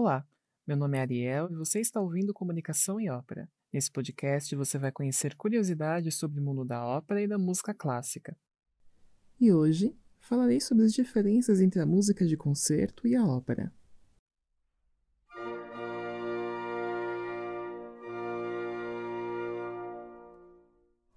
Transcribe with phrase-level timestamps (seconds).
[0.00, 0.24] Olá,
[0.64, 3.50] meu nome é Ariel e você está ouvindo Comunicação e Ópera.
[3.72, 8.38] Nesse podcast você vai conhecer curiosidades sobre o mundo da ópera e da música clássica.
[9.40, 13.72] E hoje falarei sobre as diferenças entre a música de concerto e a ópera.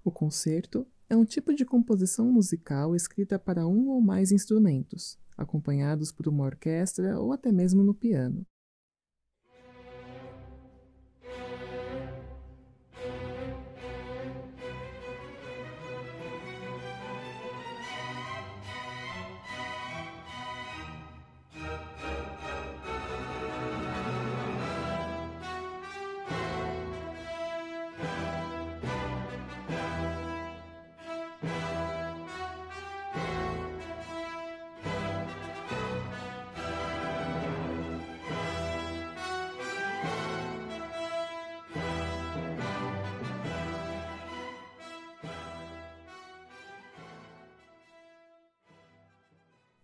[0.04, 6.12] O concerto é um tipo de composição musical escrita para um ou mais instrumentos, acompanhados
[6.12, 8.44] por uma orquestra ou até mesmo no piano.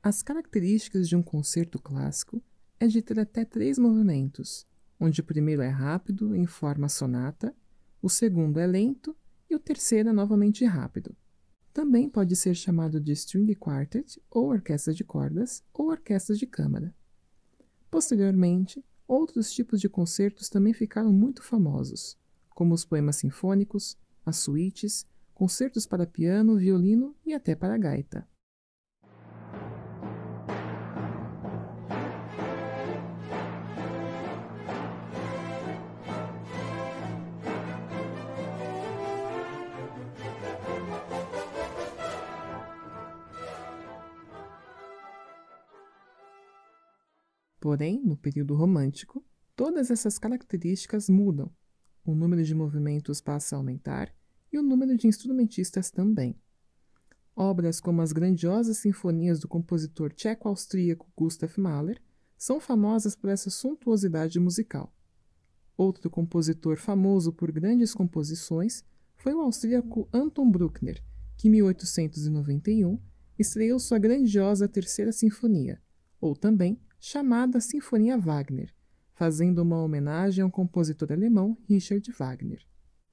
[0.08, 2.42] As características de um concerto clássico
[2.80, 4.66] é de ter até três movimentos,
[4.98, 7.54] onde o primeiro é rápido, em forma sonata,
[8.02, 9.14] o segundo é lento
[9.50, 11.14] e o terceiro é novamente rápido.
[11.74, 16.96] Também pode ser chamado de string quartet, ou orquestra de cordas, ou orquestra de câmara.
[17.92, 22.18] Posteriormente, outros tipos de concertos também ficaram muito famosos,
[22.52, 28.26] como os poemas sinfônicos, as suítes, concertos para piano, violino e até para gaita.
[47.68, 49.22] Porém, no período romântico,
[49.54, 51.52] todas essas características mudam.
[52.06, 54.16] O número de movimentos passa a aumentar
[54.50, 56.40] e o número de instrumentistas também.
[57.36, 62.02] Obras como as grandiosas sinfonias do compositor tcheco-austríaco Gustav Mahler
[62.38, 64.96] são famosas por essa suntuosidade musical.
[65.76, 68.82] Outro compositor famoso por grandes composições
[69.18, 71.04] foi o austríaco Anton Bruckner,
[71.36, 72.98] que em 1891
[73.38, 75.82] estreou sua grandiosa Terceira Sinfonia,
[76.22, 78.74] ou também chamada Sinfonia Wagner,
[79.14, 82.66] fazendo uma homenagem ao compositor alemão Richard Wagner.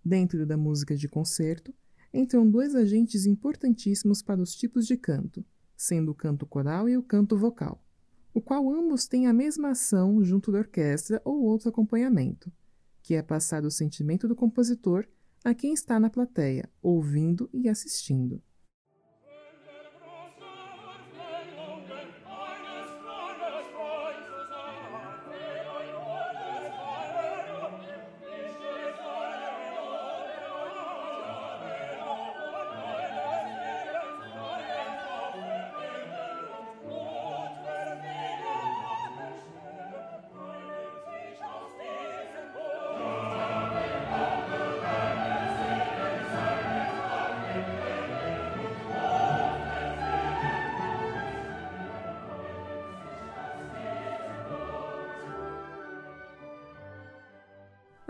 [0.05, 1.75] Dentro da música de concerto,
[2.13, 5.45] entram dois agentes importantíssimos para os tipos de canto,
[5.77, 7.83] sendo o canto coral e o canto vocal,
[8.33, 12.53] o qual ambos têm a mesma ação junto da orquestra ou outro acompanhamento,
[13.03, 15.07] que é passar o sentimento do compositor
[15.45, 18.43] a quem está na plateia, ouvindo e assistindo.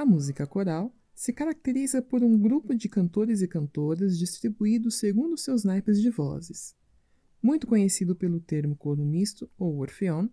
[0.04, 5.64] A música coral se caracteriza por um grupo de cantores e cantoras distribuídos segundo seus
[5.64, 6.76] naipes de vozes.
[7.42, 10.28] Muito conhecido pelo termo coro misto ou orfeão,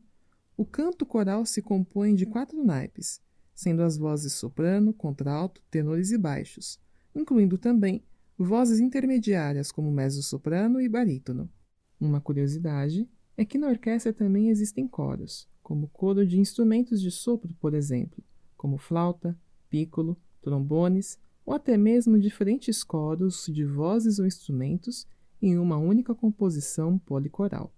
[0.57, 3.21] o canto coral se compõe de quatro naipes,
[3.55, 6.77] sendo as vozes soprano, contralto, tenores e baixos,
[7.15, 8.03] incluindo também
[8.37, 11.49] vozes intermediárias como mezzo-soprano e barítono.
[11.97, 17.55] Uma curiosidade é que na orquestra também existem coros, como coro de instrumentos de sopro,
[17.55, 18.21] por exemplo,
[18.57, 19.33] como flauta,
[19.71, 25.07] piccolo, trombones ou até mesmo diferentes coros de vozes ou instrumentos
[25.41, 27.73] em uma única composição policoral.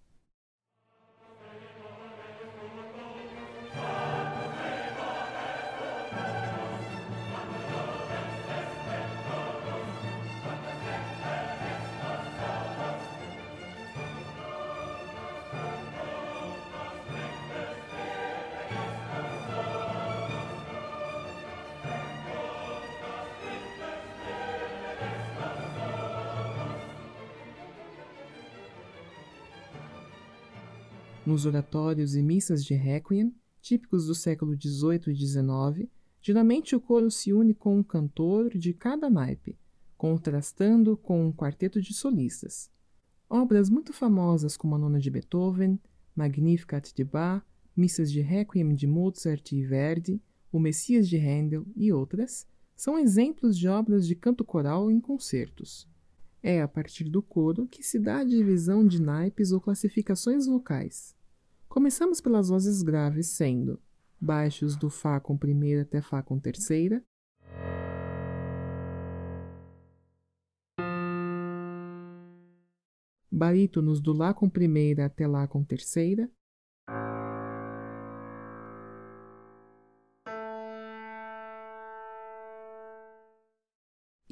[31.26, 35.90] Nos oratórios e missas de requiem, típicos do século XVIII e XIX,
[36.22, 39.58] geralmente o coro se une com um cantor de cada naipe,
[39.96, 42.70] contrastando com um quarteto de solistas.
[43.30, 45.80] Obras muito famosas como a Nona de Beethoven,
[46.14, 47.42] Magnificat de Bach,
[47.74, 50.22] missas de Requiem de Mozart e Verdi,
[50.52, 55.88] o Messias de Handel e outras, são exemplos de obras de canto coral em concertos.
[56.46, 61.16] É a partir do coro que se dá a divisão de naipes ou classificações vocais.
[61.70, 63.80] Começamos pelas vozes graves, sendo
[64.20, 67.02] baixos do Fá com primeira até Fá com terceira,
[73.32, 76.30] barítonos do Lá com primeira até Lá com terceira,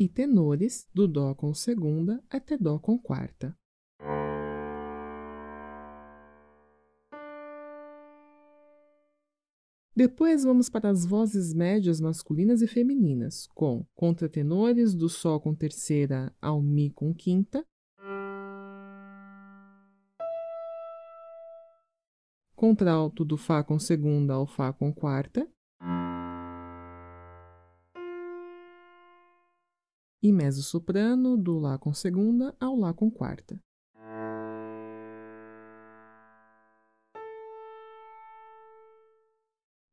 [0.02, 3.56] e tenores do Dó com segunda até Dó com quarta.
[9.96, 16.34] Depois vamos para as vozes médias masculinas e femininas, com contratenores do Sol com terceira
[16.42, 17.64] ao Mi com quinta,
[22.56, 25.48] contralto do Fá com segunda ao Fá com quarta,
[30.22, 33.60] e mezzo-soprano do Lá com segunda ao Lá com quarta.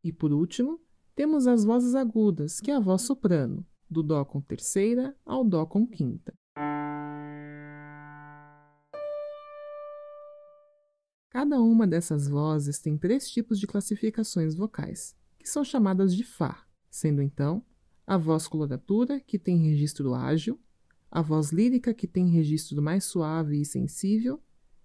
[0.04, 0.80] E por último,
[1.14, 5.66] temos as vozes agudas, que é a voz soprano, do Dó com terceira ao Dó
[5.66, 6.32] com quinta.
[11.30, 16.66] Cada uma dessas vozes tem três tipos de classificações vocais, que são chamadas de Fá,
[16.90, 17.64] sendo então
[18.08, 20.58] a voz coloratura, que tem registro ágil,
[21.10, 24.40] a voz lírica, que tem registro mais suave e sensível,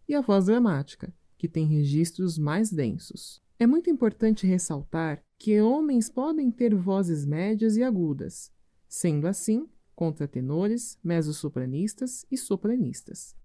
[0.06, 3.42] e a voz dramática, que tem registros mais densos.
[3.58, 8.52] É muito importante ressaltar que homens podem ter vozes médias e agudas,
[8.90, 13.38] sendo assim contratenores, mezzosopranistas e sopranistas.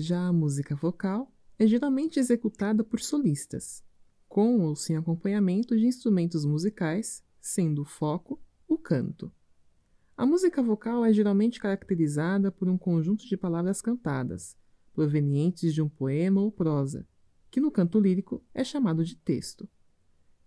[0.00, 3.84] Já a música vocal é geralmente executada por solistas,
[4.26, 9.30] com ou sem acompanhamento de instrumentos musicais, sendo o foco o canto.
[10.16, 14.56] A música vocal é geralmente caracterizada por um conjunto de palavras cantadas,
[14.94, 17.06] provenientes de um poema ou prosa,
[17.50, 19.68] que no canto lírico é chamado de texto.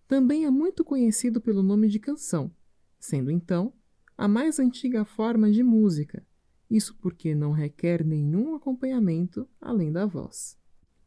[0.08, 2.52] Também é muito conhecido pelo nome de canção,
[3.00, 3.72] sendo então
[4.18, 6.26] a mais antiga forma de música,
[6.74, 10.58] isso porque não requer nenhum acompanhamento além da voz.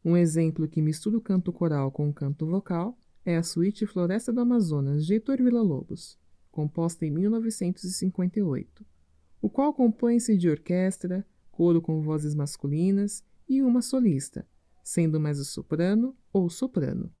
[0.03, 4.31] Um exemplo que mistura o canto coral com o canto vocal é a suíte Floresta
[4.31, 6.17] do Amazonas de Heitor Villa-Lobos,
[6.49, 8.85] composta em 1958,
[9.41, 14.47] o qual compõe-se de orquestra, coro com vozes masculinas e uma solista,
[14.81, 17.11] sendo mais o soprano ou soprano.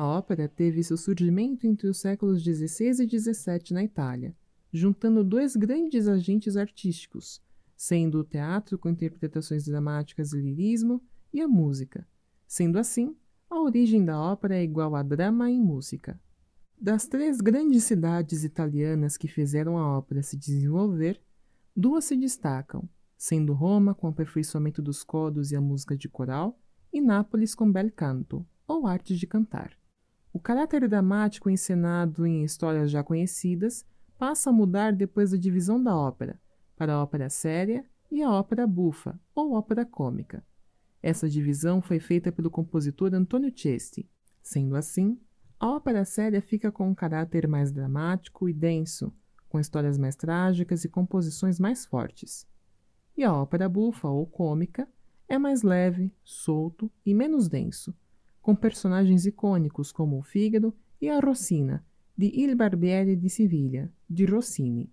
[0.00, 4.34] A ópera teve seu surgimento entre os séculos XVI e XVII na Itália,
[4.72, 7.42] juntando dois grandes agentes artísticos,
[7.76, 12.08] sendo o teatro com interpretações dramáticas e lirismo e a música.
[12.46, 13.14] Sendo assim,
[13.50, 16.18] a origem da ópera é igual a drama em música.
[16.80, 21.20] Das três grandes cidades italianas que fizeram a ópera se desenvolver,
[21.76, 22.88] duas se destacam,
[23.18, 26.58] sendo Roma com o aperfeiçoamento dos codos e a música de coral,
[26.90, 29.78] e Nápoles com bel canto, ou arte de cantar.
[30.32, 33.84] O caráter dramático encenado em histórias já conhecidas
[34.16, 36.40] passa a mudar depois da divisão da ópera
[36.76, 40.44] para a ópera séria e a ópera bufa ou ópera cômica.
[41.02, 44.08] Essa divisão foi feita pelo compositor Antonio Cesti.
[44.42, 45.18] Sendo assim,
[45.58, 49.12] a ópera séria fica com um caráter mais dramático e denso,
[49.48, 52.46] com histórias mais trágicas e composições mais fortes.
[53.16, 54.88] E a ópera bufa ou cômica
[55.28, 57.94] é mais leve, solto e menos denso,
[58.40, 61.84] com personagens icônicos como o Fígaro e a Rossina,
[62.16, 64.90] de Il Barbiere di Siviglia, de Rossini.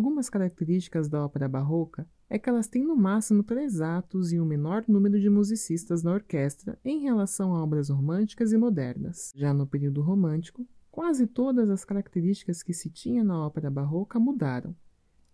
[0.00, 4.46] Algumas características da ópera barroca é que elas têm no máximo três atos e um
[4.46, 9.30] menor número de musicistas na orquestra em relação a obras românticas e modernas.
[9.36, 14.74] Já no período romântico, quase todas as características que se tinha na ópera barroca mudaram,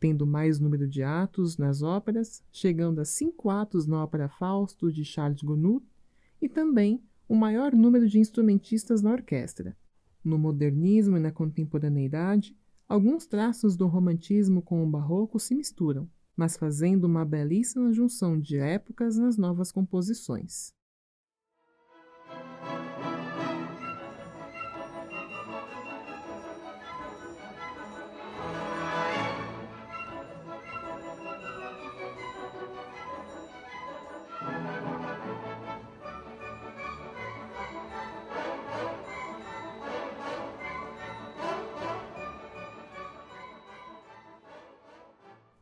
[0.01, 5.05] tendo mais número de atos nas óperas, chegando a cinco atos na ópera Fausto de
[5.05, 5.87] Charles Gounod,
[6.43, 9.77] e também um maior número de instrumentistas na orquestra.
[10.25, 12.57] No modernismo e na contemporaneidade,
[12.89, 18.59] Alguns traços do romantismo com o barroco se misturam, mas fazendo uma belíssima junção de
[18.59, 20.76] épocas nas novas composições.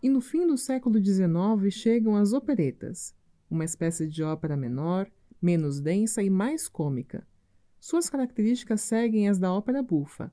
[0.05, 3.15] E no fim do século XIX chegam as operetas,
[3.49, 7.27] uma espécie de ópera menor, menos densa e mais cômica.
[7.81, 10.31] Suas características seguem as da ópera bufa.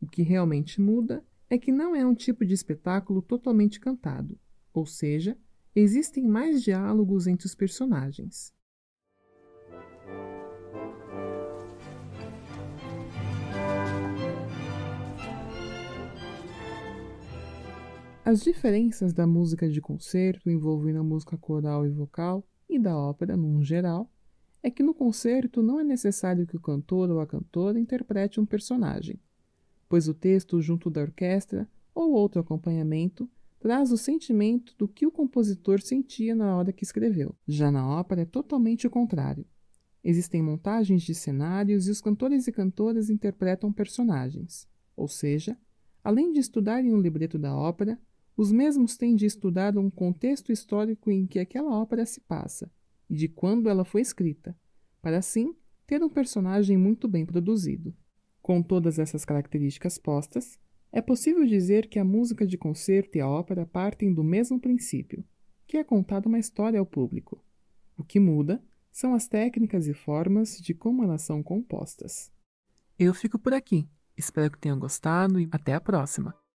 [0.00, 4.36] O que realmente muda é que não é um tipo de espetáculo totalmente cantado,
[4.72, 5.38] ou seja,
[5.76, 8.52] existem mais diálogos entre os personagens.
[18.26, 23.36] As diferenças da música de concerto envolvendo a música coral e vocal e da ópera,
[23.36, 24.10] num geral,
[24.62, 28.46] é que no concerto não é necessário que o cantor ou a cantora interprete um
[28.46, 29.20] personagem,
[29.90, 33.28] pois o texto junto da orquestra ou outro acompanhamento
[33.60, 37.36] traz o sentimento do que o compositor sentia na hora que escreveu.
[37.46, 39.44] Já na ópera é totalmente o contrário.
[40.02, 44.66] Existem montagens de cenários e os cantores e cantoras interpretam personagens,
[44.96, 45.58] ou seja,
[46.02, 47.98] além de estudarem o libreto da ópera,
[48.36, 52.70] os mesmos têm de estudar um contexto histórico em que aquela ópera se passa
[53.08, 54.56] e de quando ela foi escrita,
[55.00, 55.54] para assim
[55.86, 57.94] ter um personagem muito bem produzido.
[58.42, 60.58] Com todas essas características postas,
[60.90, 65.24] é possível dizer que a música de concerto e a ópera partem do mesmo princípio,
[65.66, 67.42] que é contar uma história ao público.
[67.96, 68.62] O que muda
[68.92, 72.32] são as técnicas e formas de como elas são compostas.
[72.98, 73.88] Eu fico por aqui.
[74.16, 76.43] Espero que tenham gostado e até a próxima!